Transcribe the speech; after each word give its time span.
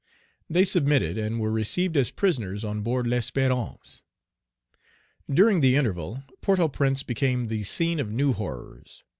They 0.49 0.65
submitted, 0.65 1.19
and 1.19 1.39
were 1.39 1.51
received 1.51 1.95
as 1.95 2.09
prisoners 2.09 2.63
on 2.65 2.81
board 2.81 3.05
L'Espérance. 3.05 4.01
During 5.31 5.61
the 5.61 5.75
interval, 5.75 6.23
Port 6.41 6.57
au 6.59 6.69
Prince 6.69 7.03
became 7.03 7.49
the 7.49 7.61
scene 7.61 7.99
of 7.99 8.09
new 8.09 8.33
horrors. 8.33 9.03